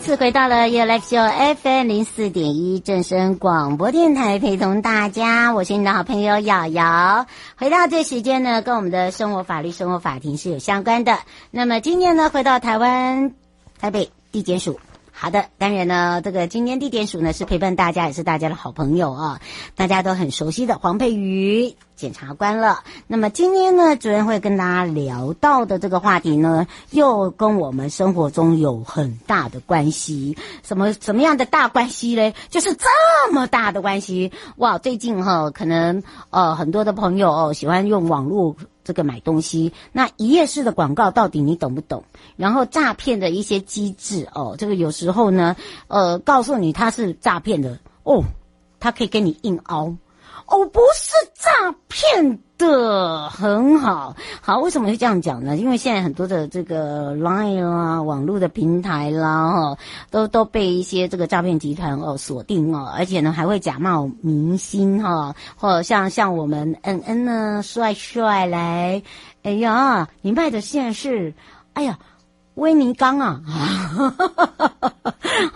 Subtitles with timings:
[0.00, 7.26] 次回到了 You Like Show FM 零四点一正声广播电台，陪同大家，我是你的好朋友瑶瑶。
[7.56, 11.18] 回到这时间呢，跟我们的生活法律、生活法庭是有相关的。
[11.50, 13.34] 那么今天呢，回到台湾
[13.78, 14.80] 台北地检署。
[15.22, 19.40] 好的，当然呢，这个今天地点署呢是陪伴大家，也是大家的好朋友啊，
[19.76, 22.78] 大家都很熟悉的黄佩瑜检察官了。
[23.06, 30.38] 那么今天呢，主任会跟大家聊到的这个话题呢，又跟我们生活中有很大的关系。
[30.62, 32.34] 什么什么样的大关系嘞？
[32.48, 34.78] 就是这么大的关系哇！
[34.78, 38.56] 最近哈、可能呃很多的朋友哦喜欢用网络。
[38.90, 42.02] 这个买东西，那一页式的广告到底你懂不懂？
[42.34, 45.54] 然后诈骗的一些机制哦，这个有时候呢，
[45.86, 48.24] 呃，告诉你他是诈骗的哦，
[48.80, 49.94] 他可以给你硬凹。
[50.48, 55.56] 哦，不是诈骗这，很好，好，为什么会这样讲呢？
[55.56, 59.78] 因为现在很多的这个 Line 啊，网络的平台啦，哈，
[60.10, 69.02] 都都被一些这个诈骗集团哦锁定哦，而且呢还会假冒明星哈，或者像像我们恩恩呢，帅帅来，
[69.42, 71.32] 哎呀，你卖的现在是，
[71.72, 71.98] 哎呀。
[72.60, 73.40] 威尼刚啊，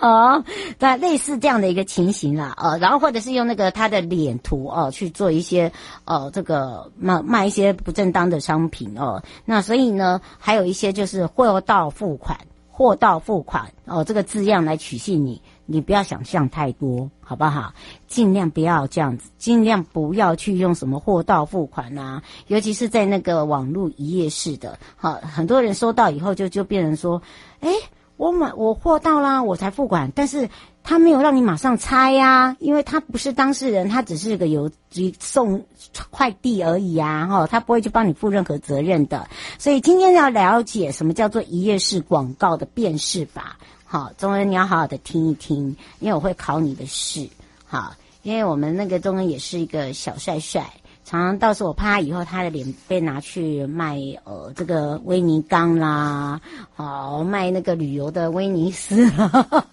[0.00, 0.42] 啊，
[0.80, 5.70] 那类似这样的一个情形啦，呃，然后或者是用那个他的脸图哦去做一些
[6.06, 12.38] 呃这个卖卖一些不正当的商品哦，那所以呢，还有一些就是货到付款，
[12.70, 15.40] 货到付款哦这个字样来取信你。
[15.66, 17.72] 你不要想象太多，好不好？
[18.06, 27.20] 尽量不要这样子，尽量不要去用什么货到付款啊，尤其是在那个网络一页式的，好，很多人收到以后就就变成说，
[27.60, 27.70] 诶，
[28.16, 30.48] 我买我货到啦，我才付款，但是
[30.82, 35.64] 他没有让你马上拆呀，因为他不是当事人，他只是个邮局送
[36.10, 39.26] 快递而已啊，哈，他不会去帮你负任何责任的。
[39.58, 43.56] 所以今天要了解什么叫做一页式广告的辨识法。
[43.94, 47.28] 好，中恩，你要好好的听一听，因为我会考你的试。
[47.64, 47.94] 好，
[48.24, 50.68] 因为我们那个中恩也是一个小帅帅，
[51.04, 56.40] 常常到时候我怕他以后他的脸被拿去卖，呃，这个威尼钢啦，
[56.74, 59.08] 好，卖那个旅游的威尼斯。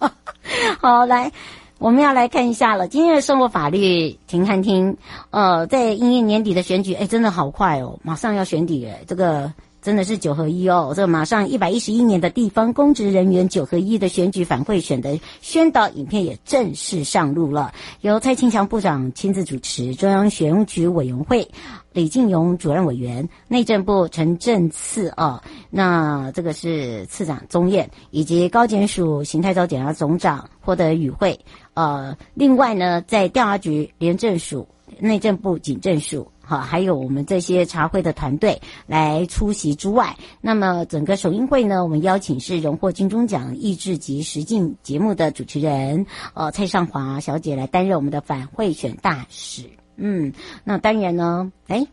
[0.79, 1.31] 好，来，
[1.79, 4.95] 我们要来看一下了，今天的生活法律停看厅，
[5.31, 9.51] 呃，在因应年底的选举，哎，真的好快哦，马上要选举，哎，这个。
[9.81, 10.93] 真的是九合一哦！
[10.95, 21.49] 这马上一百一十一年的地方公职人员九合一的选举反贿选的宣导影片也正式上路了，由蔡清祥部长亲自主持，中央选举委员会
[21.93, 31.39] 李进勇主任委员，内政部陈政次哦，那这个是次长宗彦，以及高检署邢太昭检察总长获得与会。
[31.73, 34.67] 呃，另外呢，在调查局、廉政署、
[34.99, 36.31] 内政部警政署。
[36.51, 49.63] 好，还有我们这些茶会的团队来出席之外，那么整个首映会呢，我们邀请是荣获金钟奖益智及实境节目的主持人，呃，蔡尚华小姐来担任我们的反贿选大使。
[49.95, 50.33] 嗯，
[50.65, 51.87] 那当然呢，哎，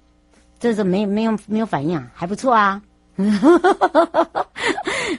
[0.59, 2.83] 这是没没有没有反应啊，还不错啊。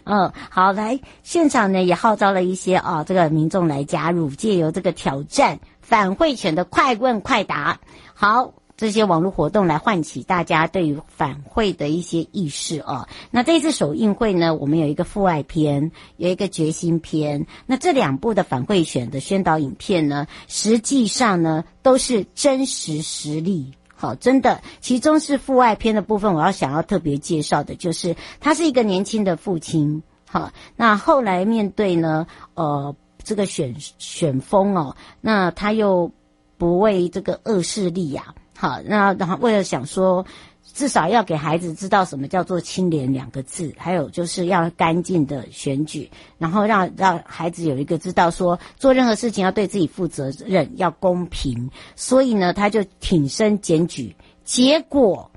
[0.04, 7.80] 嗯，好，来现场呢也号召了一些啊、哦，这个民众来加入，借由这个挑战反贿选的快问快答。
[8.14, 8.54] 好。
[8.80, 13.10] 这些网络活动来唤起大家对于反贿的一些意识哦。
[13.30, 17.46] 那这次首映会呢，我们有一个父爱篇，有一个决心篇。
[17.66, 23.74] 那这两部的反贿选的宣导影片呢，实际上呢都是真实实例。
[23.94, 30.04] 好，真的，其中是父爱篇的部分，我要想要特别介绍的就是，他是一个年轻的父亲。
[30.26, 32.96] 好，那后来面对呢，呃，
[33.26, 36.14] 这个选选风哦，那他又
[36.58, 38.48] 不为这个恶势力呀、啊。
[38.62, 40.26] 好，那然后为了想说，
[40.74, 51.72] 至少要给孩子知道什么叫做清廉两个字，还有就是要干净的选举，然后让让孩子有一个知道说，做任何事情要对自己负责任，要公平。
[51.96, 54.14] 所以呢，他就挺身检举，
[54.44, 55.32] 结果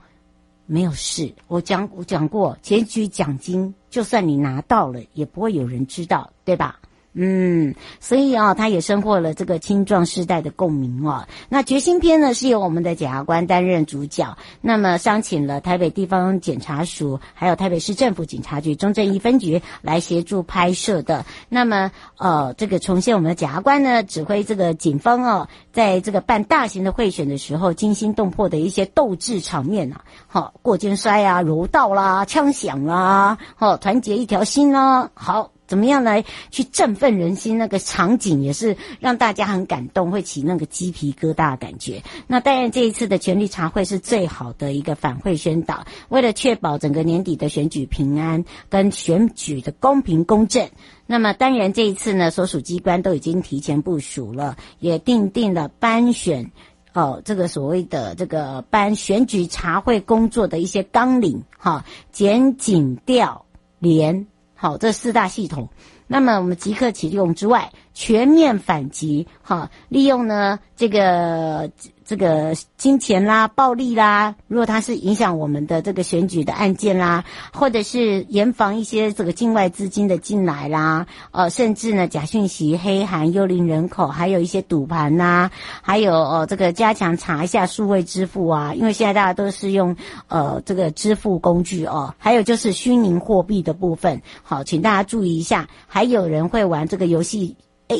[0.67, 1.33] 没有事。
[1.47, 6.81] 我讲我讲过，检举奖金就算你拿到了，也不会有人知道，对吧？
[7.15, 11.27] 嗯，所以啊，他也收获了这个青壮世代的共鸣哦。
[11.51, 21.27] 那决心篇呢，是由我们的检察官担任主角，那么商请了台北地方检察署，还有台北市政府警察局中正一分局来协助拍摄的。
[21.51, 35.52] 那么呃，这个重现我们的检察官呢，指挥这个警方哦，在这个办大型的贿选的时候，惊心动魄的一些斗智场面啊，好过肩摔啊，柔道啦，枪响啦，好团结一条心啦，好。
[35.73, 37.57] 怎么样来去振奋人心？
[37.57, 42.03] 那个场景也是让大家很感动，会起那个鸡皮疙瘩的感觉。
[42.27, 45.87] 那当然，这一次的权力查会是最好的一个反贿宣导。
[46.11, 50.69] 为了确保整个年底的选举平安跟选举的公平公正，
[51.07, 56.53] 那么当然这一次呢，所属机关都已经提前部署了，也订定了班选
[56.93, 63.47] 哦，这个所谓的这个班选举查会工作的一些纲领哈，检警调
[63.79, 64.27] 联。
[64.63, 65.69] 好，这四大系统，
[66.07, 71.69] 那么我们即刻启用之外，全面反击，哈，利用呢这个。
[72.13, 77.25] 这个金钱啦、暴力啦，如果它是影响我们的这个选举的案件啦，
[77.55, 85.51] 或者是严防一些这个境外资金的进来啦，呃，甚至呢假讯息、黑函、幽灵人口，还有一些赌盘呐，
[85.81, 89.97] 还有呃这个加强查一下数位支付啊，因为现在大家都是用
[90.29, 97.57] 呃这个支付工具哦，还有就是虚拟货币的部分，好，请大家注意一下，还有人会玩这个游戏，
[97.89, 97.97] 哎，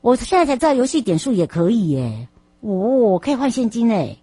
[0.00, 2.26] 我现在才知道游戏点数也可以耶。
[2.60, 4.18] 哦，可以换现金诶，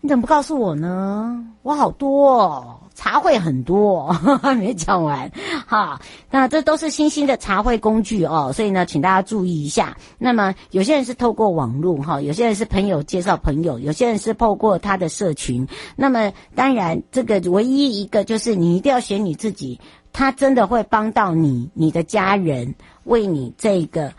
[0.00, 1.46] 你怎么不告诉我呢？
[1.62, 5.30] 我好多哦，查贿很多，还 没讲完
[5.66, 6.00] 哈。
[6.30, 9.96] 那这都是新兴的茶会工具哦，所以呢，请大家注意一下。
[10.18, 15.66] 那么有些人是透过网络哈，有些人是朋友介绍朋友，有些人是透过他的社群。
[15.96, 19.80] 那么当然，这个唯一一个就是你一定要选你自己，
[20.12, 22.74] 他真的会帮到你，你的家人
[23.04, 24.12] 为你这个。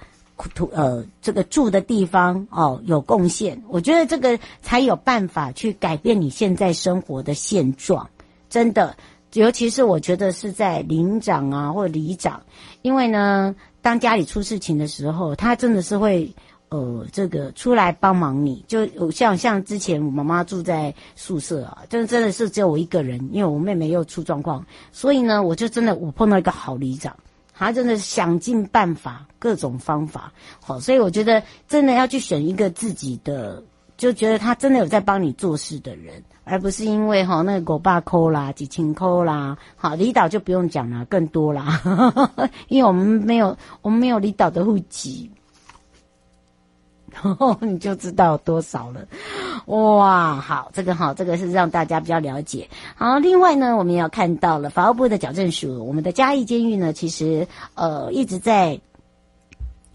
[0.49, 8.09] 土呃，这个住的地方哦，有贡献，我觉得这个才有办法去改变你现在生活的现状。
[8.49, 8.95] 真的，
[9.33, 12.41] 尤其是我觉得是在邻长啊或里长，
[12.81, 16.31] 因为呢，当家里出事情的时候，他真的是会
[16.69, 18.63] 呃，这个出来帮忙你。
[18.67, 27.15] 就像像之前我妈妈住在宿舍啊，真真的是只有我一个人，因为我妹妹又出状况，所以呢，我就真的我碰到一个好里长。
[27.53, 33.63] 他真的想尽办法，各种方法，好，所以我觉得真的要去选一个自己的，
[33.95, 41.79] 就觉得他真的有在帮你做事的人，而不是因为哈那个狗爸抠啦、几千抠啦，好，离岛就不用讲了，更多啦，
[42.67, 45.29] 因为我们没有，我们没有离岛的户籍。
[47.21, 49.07] 然 后你就知道多少了，
[49.65, 52.69] 哇，好，这个好，这个是让大家比较了解。
[52.95, 58.81] 好，另外呢，我们也要看到了法务部的矫正署，我们的嘉义监狱呢，其实呃一直在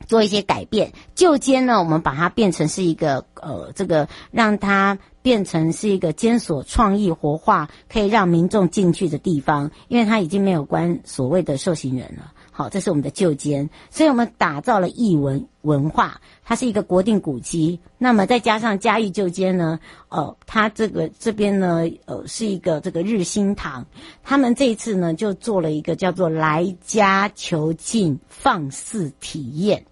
[0.07, 0.93] 做一些改变。
[1.15, 12.33] 旧监呢，我们把它变成是一个呃，这个让它变成是一个监所创意活化，可以让民众进去的地方，因为它已经没有关所谓的受刑人了。
[12.59, 17.79] 好，这是我们的旧监，所以我们打造了艺文文化，它是一个国定古迹。
[17.99, 19.79] 那么再加上嘉义旧监呢，
[20.09, 23.87] 哦，它这个这边呢，呃，是一个这个日新堂，
[24.25, 29.85] 他们这一次呢就做了一个叫做“来家囚禁放肆体验”。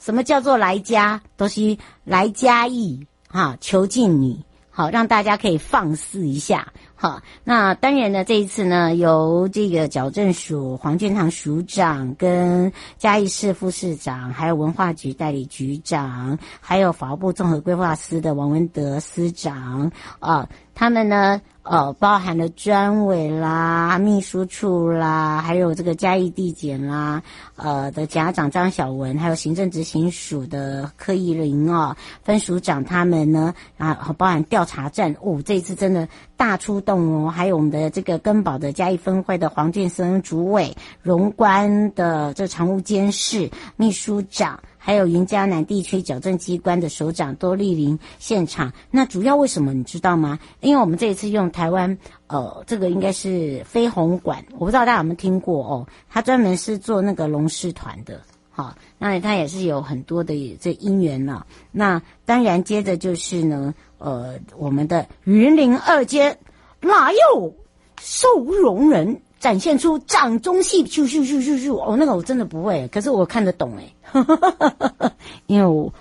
[0.00, 1.22] 什么叫做来家？
[1.36, 6.72] 都是来嘉义哈，囚禁你，好，让大家可以放肆一下。
[6.94, 20.46] 好，那当然呢，这一次呢，由这个矫正署黄建堂署长跟嘉义市副市长，还有文化局代理局长，还有法务部综合规划司的王文德司长啊，
[20.80, 21.38] 他们呢。
[21.62, 27.22] 呃，包含了专委啦、秘书处啦，还有这个嘉义地检啦，
[27.54, 31.94] 呃的检察长张小文，还有行政执行署的柯义林哦，
[32.24, 44.58] 分署长他们呢啊，包含调查站哦，这一次真的大出动哦，还有我们的这个根宝的嘉义分会的黄建生主委，荣观的这常务监事秘书长。
[44.82, 48.72] 还有云嘉南地区矫正机关的首长多莅临现场。
[48.90, 50.38] 那主要为什么你知道吗？
[50.60, 55.86] 因为我们这一次用台湾，呃，这个应该是飞鸿馆，我不知道大家有没有听过哦。
[56.08, 61.46] 他专门是做那个龙狮团的，好，那他也是有很多的这因缘了。
[61.70, 66.38] 那当然接着就是呢，呃，我们的云林二阶
[66.80, 67.54] 哪有
[68.00, 69.20] 受容人？
[69.40, 71.74] 展现出掌中戏，咻咻咻咻咻！
[71.74, 73.90] 哦，那个我真的不会，可是我看得懂哎，
[75.46, 75.92] 因为我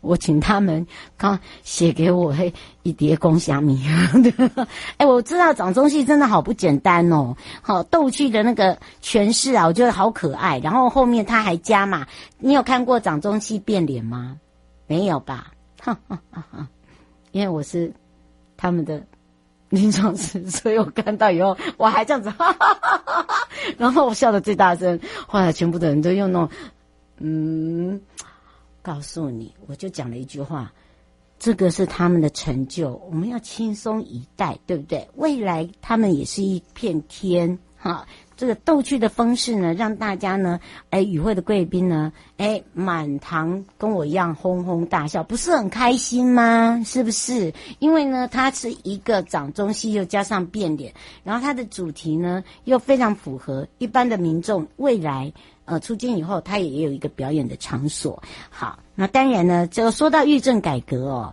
[0.00, 0.86] 我请他们
[1.16, 3.84] 刚写给我嘿一碟公虾米。
[4.98, 7.36] 哎，我知道掌中戏真的好不简单哦。
[7.60, 10.58] 好逗趣的那个诠释啊，我觉得好可爱。
[10.60, 12.06] 然后后面他还加码，
[12.38, 14.36] 你有看过掌中戏变脸吗？
[14.86, 15.52] 没有吧？
[15.80, 16.68] 哈哈哈哈，
[17.32, 17.92] 因为我是
[18.56, 19.02] 他们的
[19.70, 23.48] 临床师，所以我看到以后我还这样子，哈哈哈哈哈，
[23.78, 25.00] 然后我笑得最大声。
[25.26, 26.48] 后来全部的人都用那种，
[27.22, 28.00] 嗯。
[28.84, 30.72] 告诉你，我就讲了一句话，
[31.38, 35.08] 这个是他们的成就，我们要轻松以待，对不对？
[35.14, 38.04] 未来他们也是一片天，哈。
[38.36, 40.58] 这个逗趣的方式呢，让大家呢，
[40.90, 46.82] 哎，与会的贵宾呢，哎，满堂跟我一样哄哄大笑，不是很开心吗？
[46.84, 47.54] 是不是？
[47.78, 55.32] 因为呢，它是一个掌中戏，又加上变脸，然后它的主题呢，又非常符合一般的民众未来。
[55.72, 58.22] 呃，出京以后，他也有一个表演的场所。
[58.50, 61.32] 好，那当然呢，就说到预政改革哦，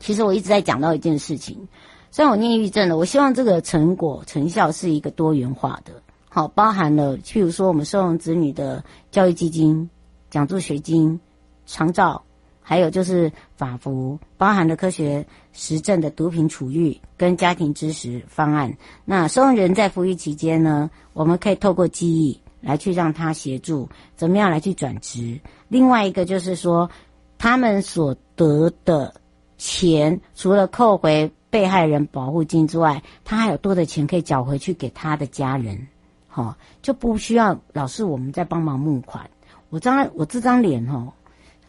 [0.00, 1.68] 其实我一直在讲到一件事情。
[2.10, 5.92] 虽然我念预政的，我希望这个成果成效是一个多元化的。
[6.28, 9.88] 好，包含了譬如说我们收容子女的教育基金、
[10.28, 11.20] 奖助学金、
[11.64, 12.24] 长照，
[12.60, 18.76] 还有就是法服，包含了科学实证的毒品处遇跟家庭支持方案。
[19.04, 22.40] 那收容人在服役期间呢，我们可以透过记忆。
[22.62, 25.38] 来去让他协助怎么样来去转职？
[25.68, 26.88] 另外一个就是说，
[27.36, 29.12] 他们所得的
[29.58, 35.86] 钱，除了扣回被害人保护金之外，他还有多的钱可以缴回去给他的家人，
[36.28, 39.28] 好，就不需要老是我们在帮忙募款。
[39.68, 41.12] 我张我这张脸哦，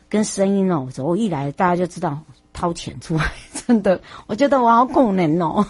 [0.08, 2.18] 跟声音哦，我一来大家就知道
[2.54, 3.32] 掏钱出来，
[3.66, 5.66] 真的，我觉得我好可怜哦。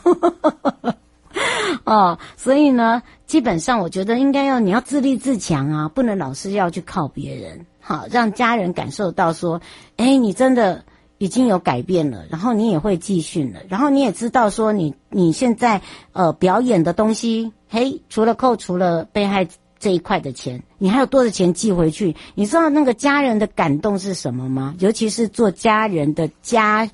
[1.85, 9.61] 哦，所以呢，基本上我觉得应该要你要自立自强啊，不能老是要去靠别人，好，让家人感受到说，
[9.97, 10.85] 哎，你真的
[11.17, 15.81] 已经有改变了，然后你也会继续了，然后你也知道说你你现在
[16.13, 19.45] 呃表演的东西，嘿，除了扣除了被害
[19.77, 24.73] 这一块的钱，你还有多的钱寄回去，你知道那个家人的感动是什么吗？
[24.79, 26.89] 尤其是做家人的家，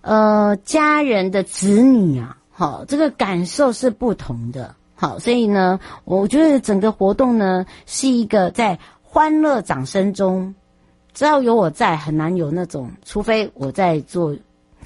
[0.00, 2.38] 呃，家人的子女啊。
[2.62, 4.72] 好，这个感受是不同的。
[4.94, 10.54] 好，所以呢，我觉得整个活动呢是一个在欢乐掌声中，
[11.12, 14.36] 只要有我在，很难有那种，除非我在做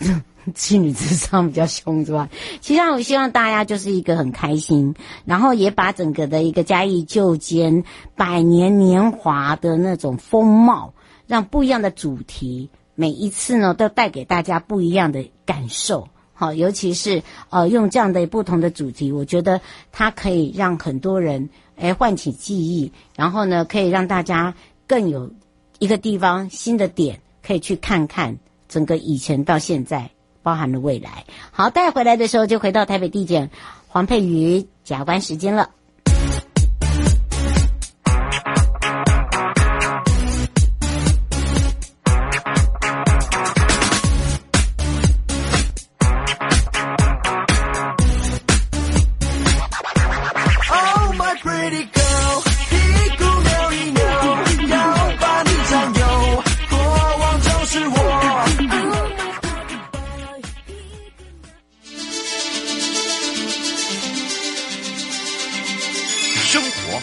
[0.54, 2.30] 妻女之上比较凶之外，
[2.62, 4.94] 其实我希望大家就是一个很开心，
[5.26, 10.94] 然后也把整个的一个嘉义旧监百年年华的那种风貌，
[11.26, 16.08] 让不一样的主题，每一次呢都带给大家不一样的感受。
[16.38, 24.54] 好，尤其是呃，用这样的不同的主题，我觉得它可以让很多人哎唤起记忆，然后呢，可以让大家
[24.86, 25.32] 更有
[25.78, 28.36] 一个地方新的点可以去看看
[28.68, 30.10] 整个以前到现在，
[30.42, 31.24] 包含的未来。
[31.52, 33.50] 好，带回来的时候就回到台北地检
[33.88, 35.70] 黄佩瑜检察官时间了。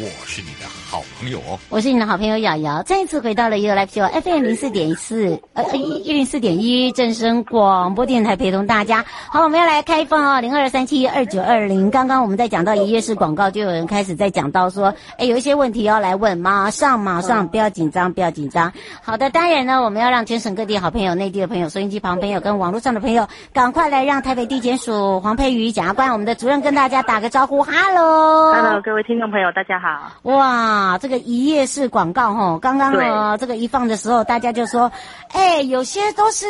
[0.00, 1.40] 我是你的好朋友，
[1.70, 9.04] 我是你的好朋友瑶瑶，再一次回到了 You Live Show FM 零四点四呃一零四点一正声广播电台，陪同大家。
[9.32, 11.90] 好，我们要来开放哦，零二三七二九二零。
[11.90, 18.72] 刚刚我们在讲到一页式广告，就有人开始在讲到说，哎，有一些问题要来问，马上马上，不要紧张，不要紧张。
[19.02, 29.87] 好的，当然呢，我们要让全省各地好朋友、内地的朋友、收音机旁朋友跟网络上的朋友，赶快来让台北地检署黄佩瑜检察官，我们的主任跟大家打个招呼，哈喽，哈喽，各位听众朋友，大家好。
[30.22, 34.90] 哇，这个一页式广告哈，刚刚呢这个一放的时候，大家就说，
[35.32, 36.46] 哎，有些都是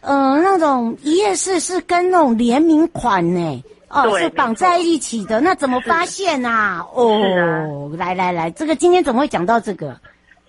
[0.00, 6.86] 呃那种一页式是跟那种联名款呢，哦，是绑在一起的，那怎么发现啊？
[6.94, 9.96] 哦，来来来，这个今天怎么会讲到这个？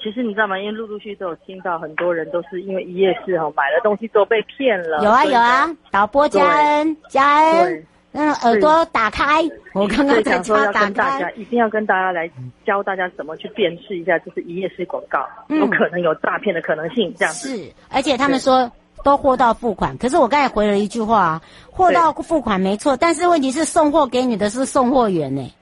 [0.01, 0.57] 其实你知道吗？
[0.57, 5.03] 因为陆陆续续都有听到很多人都是因为一夜市哈买了东西都被骗了。
[5.03, 7.85] 有啊有啊，导播佳恩佳恩。
[8.11, 12.29] 那耳朵打开， 我刚刚在说要跟大家，一定要跟大家来
[12.65, 17.55] 教大家怎么去辨识一下，就是一页式广告，有可能有诈骗的可能性，这样子。
[17.55, 18.71] 是，而且他们说
[19.03, 21.39] 都货到付款，可是我刚才回了一句话，
[21.69, 25.53] 货到付款没错，但是问题是送货给你的是送货员呢。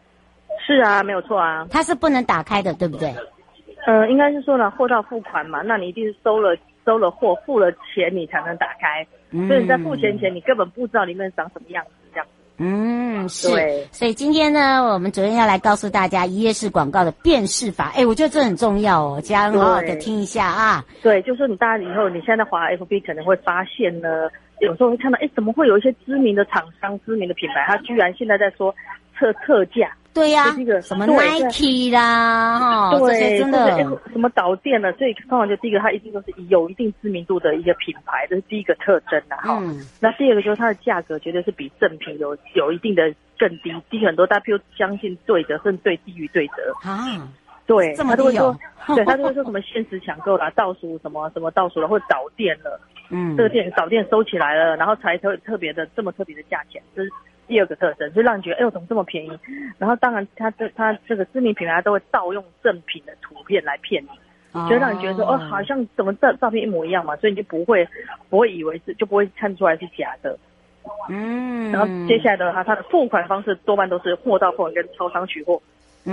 [0.66, 1.68] 是啊，没有错啊。
[1.70, 3.14] 他是不能打开的，对不对？
[3.86, 9.06] 呃，应该是说了，货到付款嘛，那你一定是收了收了货，付了钱你才能打开。
[9.32, 9.48] 嗯。
[9.48, 11.92] 所以你在付钱前，你根本不知道里面长什么样子。
[12.60, 13.48] 嗯，是。
[13.92, 17.92] 所以今天呢，我们主任要来告诉大家一页式广告的辨识法。
[17.96, 20.86] 哎，我觉得这很重要哦，家人好好的听一下啊。
[21.04, 28.74] 对，就是说你大家以后你现在滑 FB 可能会发现呢，有时候会看到，哎，怎么会有一些知名的厂商、知名的品牌，他居然现在在说
[29.18, 29.92] 特特价。
[30.18, 39.60] 对呀、啊，这个什么 Nike 啦，哈，这些真的、欸、什么导电了，所以通常就第一个，它一定都是有一定知名度的一个品牌，这是第一个特征的哈。
[39.62, 39.86] 嗯。
[40.00, 47.30] 那第二个就是它的价格绝对是比正品有有一定的更低，低很多，大家譬如将近对折，甚至对低于对折啊。
[47.68, 48.58] 对，这么低哦。
[48.96, 52.80] 对，他都会说什么限时抢购啦，倒数什么什么倒数了，或者导电了，
[53.12, 57.12] 嗯，这个店导电收起来了，然后才特特别的这么特别的价钱，这是。
[57.48, 59.40] 第二个特征，就让你觉得，哎呦，怎么这么便宜？
[59.78, 67.88] 然后，当然，他这他这个知名品牌都会盗用正品的图片来骗你，就让你觉得说，哦，好像怎么照照片一模一样嘛，所以你就不会
[68.30, 70.38] 不会以为是，就不会看出来是假的。
[71.10, 71.72] 嗯。
[71.72, 75.62] 然后接下来的话，它的付款方式多半都是货到付款跟超商取货。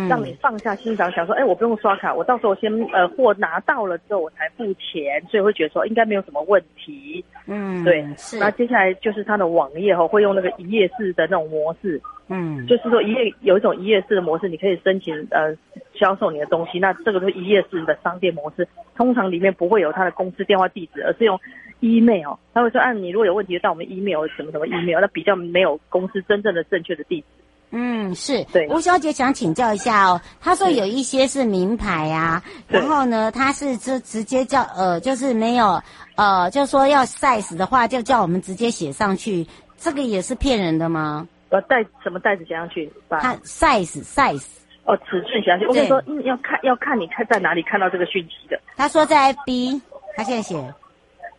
[0.09, 7.25] 让你放下心想，想说，哎，我不用刷卡，我到时候先呃货拿到了之后我才付钱，所以会觉得说应该没有什么问题。
[7.47, 8.05] 嗯，对。
[8.17, 8.39] 是。
[8.39, 12.01] 那接下来就是它的网页哈，会用那个一页式的那种模式。
[12.29, 12.67] 嗯。
[12.67, 15.55] 就是说一页有一种一页式的模式，你可以申请呃
[15.95, 16.79] 销售你的东西。
[16.79, 21.39] 那这个是一页式的商店模式，通常里面不会有他的公司电话地址，而是用
[21.81, 22.35] email。
[22.53, 27.27] 他会说，按、啊、你如果有问题，就到我们 email 什么什么 email，那比较没有公司真正的正确的地址。
[27.76, 28.45] 嗯，是。
[28.52, 30.21] 对，吴小姐想请教一下哦。
[30.40, 35.83] 她说有一些是名牌啊，然后呢，她是直直接叫呃，就是没有
[36.14, 39.45] 呃，就说要 size 的话，就叫我们直接写上去，
[39.76, 41.26] 这个也是骗人的吗？
[41.49, 42.88] 呃，带什么袋子写上去？
[43.09, 44.45] 把它 size size
[44.85, 45.66] 哦，尺寸写上去。
[45.66, 48.61] 我跟你说，嗯，要看要看你看在哪里看到这个讯息的。
[48.76, 49.81] 他说在 FB，
[50.16, 50.57] 他现在写。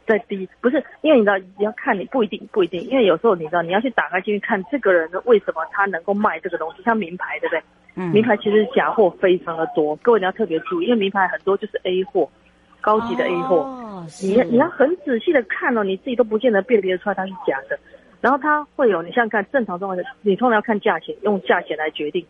[0.05, 7.63] 在低不是，因为你知道你要看你不一定不一定，因为有时候你知道你要去打开进去看这个人为什么他能够卖这个东西，像名牌对不对？
[7.95, 12.29] 嗯，名牌其实假货非常的多，各位你要特别注意，因为名牌很多就是 A 货，
[12.81, 17.79] 高级的 A 货，哦，你你要很仔细的看哦，你自己都不见得辨别出来它是假的，
[18.19, 22.25] 然后它会有你像看正常状况下，你通常要看价钱，用价钱来决定，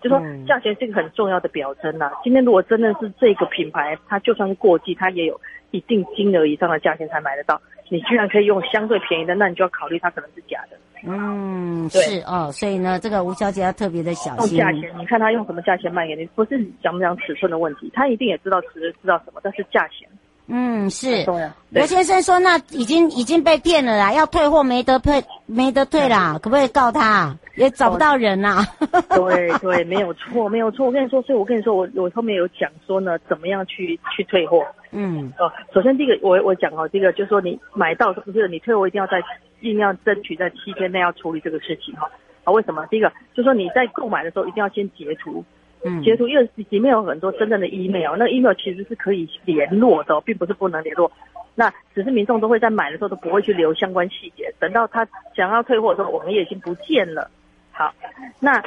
[0.00, 2.12] 就说价钱是一个很重要的表征呐，啊。
[2.24, 5.40] 今天如果真的是这个品牌，它就算是过季，它也有。
[5.70, 10.78] 一定金额以上的价钱才买得到，你居然可以用相对便宜的，那你就要考虑它可能是假的。
[11.04, 14.56] 嗯，是哦，所以呢，这个吴小姐要特别的小心。
[14.56, 20.08] 用价钱，你看她用什么价钱卖给你，不是讲不讲尺寸的问题，她一定也知道尺知道什么，但是价钱。
[20.50, 21.24] 嗯，是。
[21.70, 27.36] 罗先生说，那已经已经被骗了啦，要退货没得退，没得退啦，可不可以告他？
[27.56, 28.66] 也找不到人呐、啊。
[29.10, 30.86] 对对，没有错，没有错。
[30.86, 34.64] 我跟你说，所以我跟你说，我我后面有讲说呢，怎么样去去退货。
[34.90, 35.30] 嗯。
[35.38, 39.22] 哦，首先第一个，我我讲哦，这个就是说你买到不是你退货，一定要在
[39.60, 42.10] 尽量争取在七天内要处理这个事情哈。
[42.44, 42.86] 啊，为什么？
[42.86, 45.44] 第一个就是说你在购买的时候一定要先截图。
[45.84, 51.10] 嗯，截图，因为里面有很多真正的 email，那 email 其实是可以联络的，并不是不能联络。
[51.54, 57.30] 那只是民众都会在买的时候都不会去留相关细节，等到他想要退货的时候，我们也已经不见了。
[57.72, 57.92] 好，
[58.40, 58.60] 那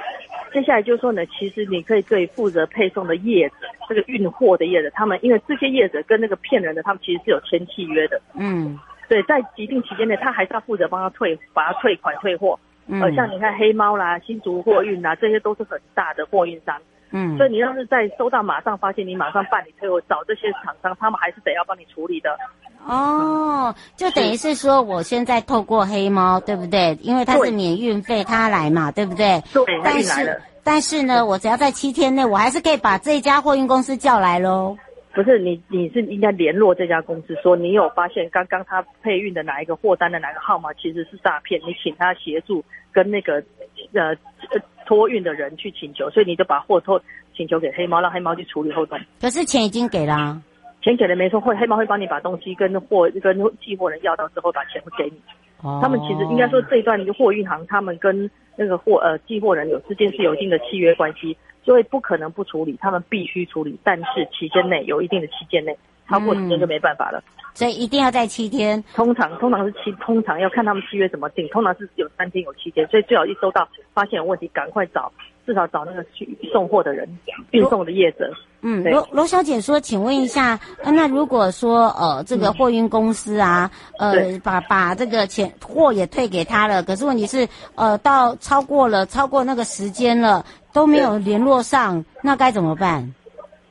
[0.53, 3.55] 接下来就是说呢，其实你可以对负责配送的业者，
[3.89, 8.21] 这个运货的业者，他们因为这些业者跟那个骗人的，他们其实是有签契约的。
[8.37, 8.77] 嗯，
[9.09, 12.59] 对，在一定期间内，他还是要负责帮他退，把他退款退货。
[12.87, 16.77] 嗯，呃，像你看黑猫啦、新竹货运啦，这些都是很大的货运商。
[17.13, 22.37] 嗯，所以你要是在收到马上发现，你马上办理退货，找这些厂商，他们还是得要帮你处理的。
[22.87, 26.97] 哦，就等于是说，我现在透过黑猫，对不对？
[27.01, 29.43] 因为它是免运费，他来嘛，对不对？
[29.53, 34.77] 对，但是但是呢，我只要在七天内，我还是可以把这家货运公司叫来喽。
[35.13, 43.43] 不是你，你是应该联络这家公司，说你有发现刚刚他配运的哪一个货单的哪个号码其实是诈骗，你请他协助跟那个
[43.93, 44.15] 呃。
[44.91, 47.01] 托运的人去请求，所以你就把货托
[47.33, 49.01] 请求给黑猫，让黑猫去处理后端。
[49.21, 50.41] 可是钱已经给了啊，
[50.81, 55.17] 钱给了没错，会黑猫会帮你把东西跟货跟寄货人要到之后，把钱会给你。
[55.61, 65.73] 哦，他们其实应该说这一段货运行，他们跟那个货呃寄货人有之间是有一定的契约关系，所以不可能不处理，他们必须处理，但是期间内有一定的期间内。
[66.11, 68.83] 超过时间就没办法了，嗯，所以一定要在七天。
[68.93, 75.11] 通常通常是七，通常要看他们契约怎么定，通常是有三天有七天，所以最好一收到发现有问题，赶快找，
[75.45, 77.07] 至少找那个去送货的人，
[77.51, 78.29] 运送的业者。
[78.63, 93.15] 嗯，罗罗小姐说，请问一下，呃、那如果说呃这个货运公司啊，嗯、呃把把这个钱货也退给他了，可是问题是呃到超过了超过那个时间了，都没有联络上，那该怎么办？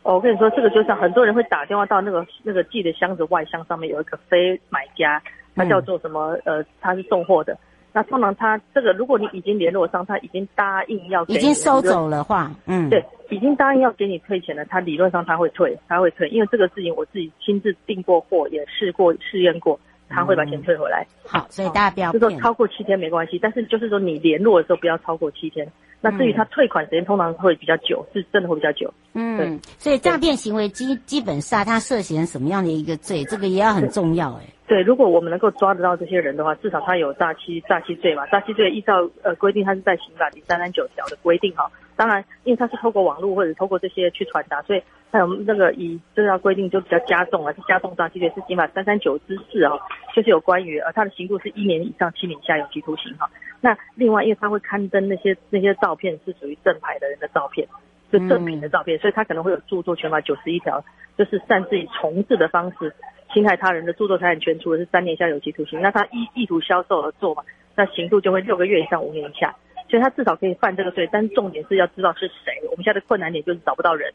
[0.03, 5.23] 哦，我跟你说，这个就像很多人会打电话到那个那个寄的箱子外箱上面有一个非买家，
[5.55, 6.37] 他叫做什么？
[6.45, 7.57] 嗯、呃，他是送货的。
[7.93, 19.79] 那通常他这个，如果你已经联络上，他已经答应要给你，已经收走了话，嗯，对，已经答应要给你退钱了，他理论上他会退，他会退，因为这个事情我自己亲自订过货，也试过试验过，
[20.11, 21.07] 他会把钱退回来。
[21.25, 25.67] 嗯、好，所以大家不要，就是说超过七天没关系，但是就是说你联络的时候不要超过七天。
[26.03, 28.93] 那至于他退款时间，通常会比较久，是真的会比较久。
[29.13, 34.45] 嗯，对，所以诈骗行为基基本上他涉嫌什么样的一个罪，这个也要很重要哎。
[34.71, 38.25] 对，如果我们能够抓得到这些人的话，至少他有诈欺诈欺罪嘛。
[38.29, 41.69] 诈欺罪依照呃规定，他是在刑法第三三九条的规定哈。
[41.97, 49.77] 当然，因为他是透过网络或者透过这些去传达，所以他有那个以这条规定就比较加重了，是加重诈欺罪，是刑法三三九之四啊，
[50.15, 53.29] 就是有关于呃他的刑度是一年以上七年以下有期徒刑哈。
[53.61, 57.67] 那另外，因为他会刊登那些那些照片是属于正牌的人的照片，
[58.13, 60.85] 就正品的照片，嗯、所以他可能会有著作权法九十一条，
[61.19, 62.95] 就是擅自以重制的方式
[63.33, 65.81] 侵害他人的著作财产权，除了是三年以下有期徒刑。
[65.81, 67.43] 那他意意图销售而做嘛，
[67.75, 69.55] 那刑度就会六个月以上五年以下，
[69.89, 71.09] 所以他至少可以犯这个罪。
[71.11, 72.53] 但重点是要知道是谁。
[72.71, 74.13] 我们现在的困难点就是找不到人。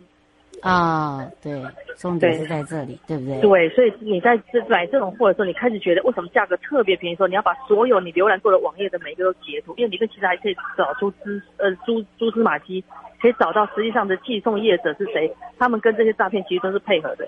[0.62, 1.62] 啊、哦，对，
[1.97, 3.41] 重点是在这里，对，对不对？
[3.41, 12.84] 对，所以你在这买这种货的时候，你开始觉得为什么价格特别便宜的时候，你要把所有你浏览过的网页的每一个都截图，因为里面其实还可以找出蛛呃蛛蛛丝马迹，
[13.21, 17.28] 可以找到实际上的寄送业者是谁，他们跟这些诈骗其实都是配合的。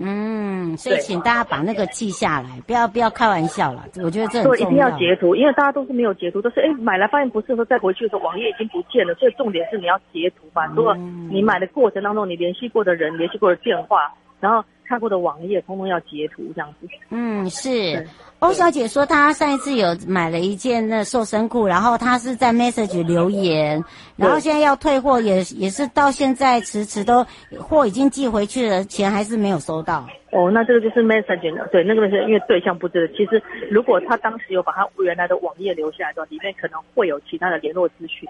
[0.00, 3.84] 嗯，所以请大家把那个记下来，不要不要开玩笑了。
[4.02, 4.56] 我觉得这很重要。
[4.56, 9.14] 对，一定要截图，因为大家都是没有截图，都是哎买来发现不适合，再回去的时候网页已经不见了。
[9.14, 10.66] 所以重点是你要截图吧。
[10.74, 10.96] 如果
[11.30, 14.64] 你买的过程当中，你联系过的人、联系过的电话，然后。
[14.90, 16.88] 看过的网页，通通要截图这样子。
[17.10, 18.08] 嗯，是。
[18.40, 23.84] 欧小姐说，她上一次有买了一件那瘦身裤，然后她是在 message 留言，
[24.16, 27.24] 然后现在要退货，也也是到现在迟迟都
[27.60, 30.04] 货已经寄回去了，钱还是没有收到。
[30.32, 33.14] 哦，那这个就是 message 的，对，那个是因为对象不知道。
[33.16, 38.28] 其实如果他当时有把他原来的网页留下来的话，里面可能会有其他的联络资讯。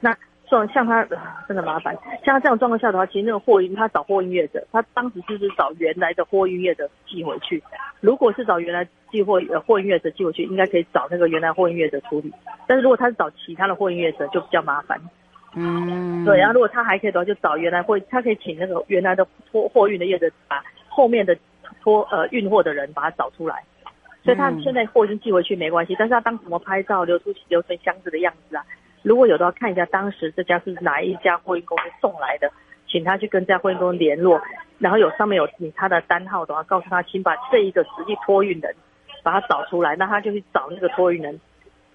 [0.00, 0.14] 那。
[0.68, 1.04] 像他
[1.48, 7.62] 真的麻烦，像他这样状况下的话，其实那个货运他找货运业者，他当时就是找原来的货运业者寄回去。
[8.00, 12.32] 如果是找原来寄货呃货运业者寄回去，应该可以找那个原来货运业者处理。
[12.66, 15.00] 但是如果他是找其他的货运业者，就比较麻烦。
[15.56, 16.38] 嗯，对。
[16.38, 21.36] 然后如果他还可以的话，就找原来货，他可以请那个原来的货货运的业者把后面的
[21.82, 23.62] 拖呃运货的人把他找出来。
[24.22, 28.64] 所以他现在货已经寄回去没关系，但是他当什么拍照留出留成箱子的样子啊？
[29.04, 32.50] 如果有的话，看一下当时这家是哪一家货运公司送来的，
[32.88, 34.40] 请他去跟这家货运公司联络，
[34.78, 38.74] 然后有上面有你他的单号的话，告诉他，请把这一个实际托运人
[39.22, 41.38] 把他找出来，那他就去找那个托运人，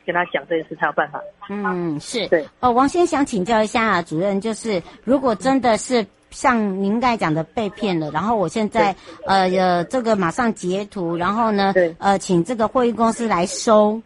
[0.06, 1.20] 跟他讲这件事才有办法。
[1.50, 2.46] 嗯，是对。
[2.60, 8.96] 哦，王先想请教一下啊，主任，就是如果真的是像您刚才讲的被骗了，然后我现在
[9.26, 14.00] 呃呃这个马上截图，然后呢，对呃请这个货运公司来收。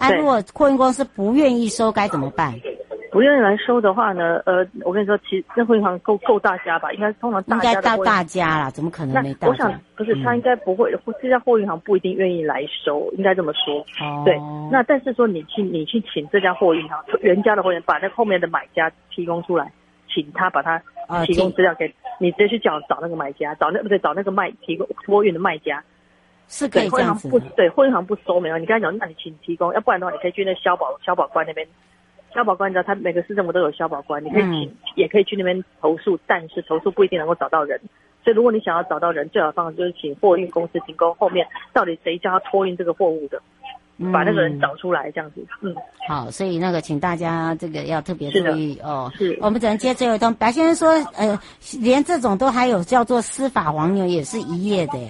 [0.00, 2.52] 哎，如果货运公司不愿意收，该怎么办？
[3.12, 4.40] 不愿意来收的话呢？
[4.46, 6.92] 呃，我跟你说，其实这货运行够够大家吧？
[6.92, 9.48] 应该通常大家应该到大家啦，怎么可能没到？
[9.48, 10.94] 我想不是，他应该不会。
[11.20, 13.80] 这家货运行不一定愿意来收，应该这么说。
[14.00, 14.22] 哦。
[14.24, 14.38] 对，
[14.70, 19.72] 那但是说你去你去请这家货运行原家的货运，把那后面的买家提供出来，
[20.08, 20.80] 请他把他
[21.26, 25.82] 提供资料给你，直接去找找那个买家，找那不对，找那个卖提供货运的卖家。
[26.50, 27.30] 是可以这样子。
[27.30, 28.58] 对，货运行不对，货运行不收没有。
[28.58, 31.66] 你刚才讲，那你请提供，要不然的话，你可以去那消保消保官那边。
[32.34, 37.80] 消保官你知道，他每个市政府都有消保官，你可以请，嗯、也可以去那边投诉，但是投诉不一定能够找到人。
[38.22, 43.42] 所以如果你想要找到人，最好的方法就是请货运公司提供后面到底谁叫他托运这个货物的，
[43.98, 45.44] 嗯、把那个人找出来，这样子。
[45.62, 45.74] 嗯，
[46.06, 49.10] 好，所以那个请大家这个要特别注意哦。
[49.16, 50.32] 是，我们只能接最后一通。
[50.34, 51.36] 白先生说，呃，
[51.80, 55.08] 连这种都还有叫做司法黄牛，也是一夜的耶。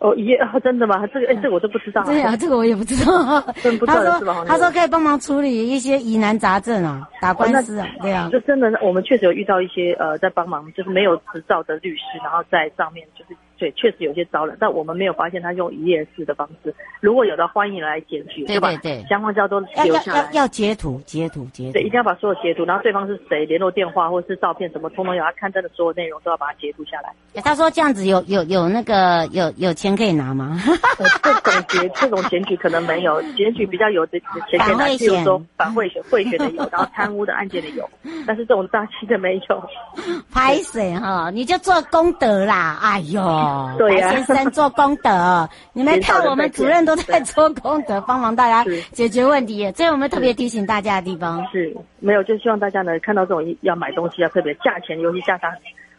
[0.00, 1.06] 哦，耶、哦，真的吗？
[1.08, 2.04] 这个，哎，这个我都不知道。
[2.04, 3.40] 对呀、啊，这个我也不知道。
[3.62, 8.28] 真不知道他说，他说可以帮忙处理一些疑难杂症啊，打官司啊，哦、对啊。
[8.30, 13.36] 就真的，我们确实有遇到一些呃，在帮忙，就是没有执照的律师，然后在上面就是。
[13.58, 16.72] 对，确实有些招了，但我们没有发现他用一页式的方式。
[17.00, 18.68] 如果有的，欢迎来检举，对吧？
[18.76, 20.18] 对对，相关资料都留下来。
[20.18, 21.72] 要要要截图，截图，截图。
[21.72, 27.12] 对，一定要把所有截图，然后对方是谁，联络电话或者是照片什么，通通有他刊登的所有内容都要把它截图下来。
[27.42, 30.56] 他说这样子有有有那个有有钱可以拿吗？
[30.98, 31.06] 呃、
[31.42, 37.88] 这种截这种检举可能没有，检举比较有的钱可以拿，比如说反贿选贿选的有，然后贪污的案件的有，
[38.24, 39.68] 但是这种诈欺的没有。
[40.32, 41.30] 拍谁哈？
[41.32, 42.78] 你就做功德啦！
[42.82, 43.20] 哎呦。
[43.48, 51.44] 哦，对呀、啊，先生做功德， 你们看我们主任都在做功德，帮忙大家解决问题，这是我们特别提醒大家的地方。
[51.50, 55.48] 是，没有，就希望大家呢看到这种要买东西要特别价钱，尤其价差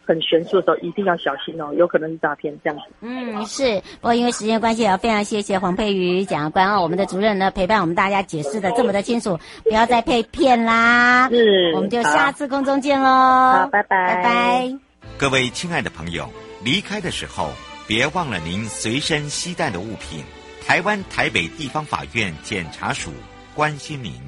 [0.06, 2.84] 很悬殊的时候，一定要小心哦，有可能是诈骗这样子。
[3.00, 3.80] 嗯，是。
[4.00, 11.28] 不过因为时间关系，也要非常谢谢黄佩瑜检察官啊，我们的主任呢陪伴我们大家解释的这么的清楚，不要再被骗啦。
[11.28, 13.06] 是，我们就下次空中见喽。
[13.06, 14.72] 好，拜拜，拜拜。
[15.16, 16.24] 各位亲爱的朋友，
[16.62, 17.52] 离开的时候
[17.86, 20.24] 别忘了您随身携带的物品。
[20.66, 23.12] 台湾台北地方法院检察署
[23.54, 24.20] 关心您。